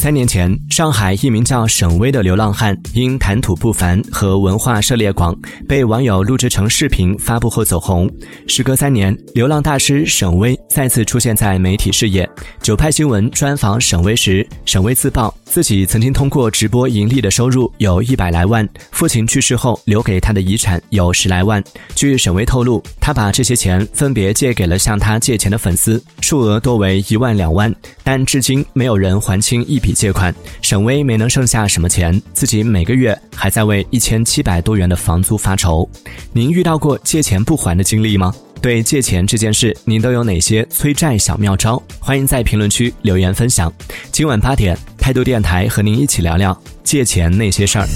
[0.00, 5.36] 三年前，上海一名叫沈巍的流浪汉因谈吐不凡和文化涉猎广，
[5.68, 8.10] 被网友录制成视频发布后走红。
[8.46, 12.26] 时隔三年，流浪大师沈巍再次出现在媒体视野。
[12.62, 21.62] 九派新闻专访沈巍时，沈巍自曝自己曾经通过直播盈利的收入有一百来万，父亲去世后留给他的遗产有十来万。
[21.94, 27.70] 据沈巍透露，他把这些钱分别借给了向他借钱的粉丝，数额多为一万两万，
[28.02, 29.89] 但至今没有人还清一笔。
[29.92, 35.88] 借款，沈威没能剩下什么钱，自己每个月还在为一千七百多元的房租发愁。
[36.32, 38.34] 您遇到过借钱不还的经历吗？
[38.62, 41.82] 对借钱这件事，您都有哪些催债小妙招？
[41.98, 43.72] 欢迎在评论区留言分享。
[44.12, 47.86] 今晚八点，态度电台和您一起聊聊借钱那些事儿。